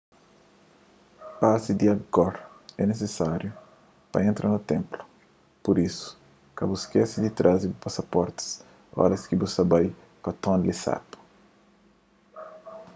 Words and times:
pasi 1.39 1.71
di 1.79 1.85
angkor 1.95 2.33
é 2.81 2.83
nisisáriu 2.85 3.51
pa 4.11 4.17
entra 4.29 4.45
na 4.49 4.59
ténplu 4.71 5.01
pur 5.63 5.75
isu 5.87 6.07
ka 6.57 6.63
bu 6.69 6.75
skese 6.83 7.17
di 7.23 7.31
traze 7.39 7.65
bu 7.71 7.77
pasaporti 7.85 8.43
óras 9.03 9.23
ki 9.29 9.35
bu 9.39 9.47
ta 9.55 9.63
bai 9.71 9.87
pa 10.23 10.29
tonle 10.43 10.73
sap 10.83 11.07